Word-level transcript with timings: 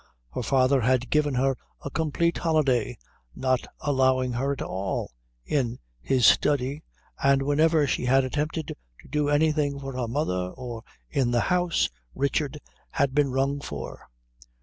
Her 0.33 0.41
father 0.41 0.81
had 0.81 1.11
given 1.11 1.35
her 1.35 1.55
a 1.85 1.91
complete 1.91 2.39
holiday, 2.39 2.97
not 3.35 3.59
allowing 3.81 4.31
her 4.31 4.51
at 4.51 4.61
all 4.63 5.11
in 5.45 5.77
his 5.99 6.25
study, 6.25 6.81
and 7.23 7.43
whenever 7.43 7.85
she 7.85 8.05
had 8.05 8.23
attempted 8.23 8.65
to 8.69 9.07
do 9.07 9.29
anything 9.29 9.79
for 9.79 9.93
her 9.93 10.07
mother 10.07 10.49
or 10.57 10.81
in 11.07 11.29
the 11.29 11.39
house 11.41 11.87
Richards 12.15 12.57
had 12.89 13.13
been 13.13 13.29
rung 13.29 13.59
for. 13.61 14.09